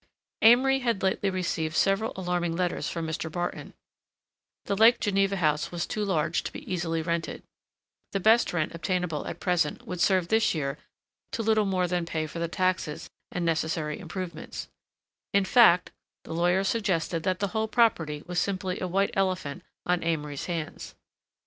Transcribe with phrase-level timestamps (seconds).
[0.41, 3.31] Amory had lately received several alarming letters from Mr.
[3.31, 7.43] Barton—the Lake Geneva house was too large to be easily rented;
[8.11, 10.79] the best rent obtainable at present would serve this year
[11.33, 14.69] to little more than pay for the taxes and necessary improvements;
[15.35, 15.91] in fact,
[16.23, 20.95] the lawyer suggested that the whole property was simply a white elephant on Amory's hands.